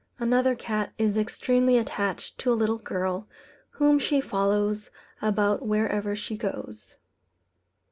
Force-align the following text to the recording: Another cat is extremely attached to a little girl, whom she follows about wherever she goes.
Another 0.17 0.55
cat 0.55 0.93
is 0.97 1.15
extremely 1.15 1.77
attached 1.77 2.39
to 2.39 2.51
a 2.51 2.55
little 2.57 2.79
girl, 2.79 3.27
whom 3.77 3.99
she 3.99 4.19
follows 4.19 4.89
about 5.21 5.63
wherever 5.67 6.15
she 6.15 6.35
goes. 6.35 6.95